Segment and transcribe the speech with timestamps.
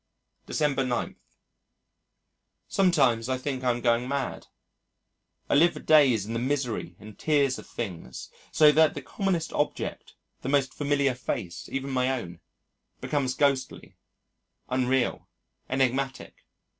[0.47, 1.15] December 9.
[2.67, 4.47] Sometimes I think I am going mad.
[5.47, 9.53] I live for days in the mystery and tears of things so that the commonest
[9.53, 12.39] object, the most familiar face even my own
[12.99, 13.95] become ghostly,
[14.69, 15.27] unreal,
[15.69, 16.33] enigmatic.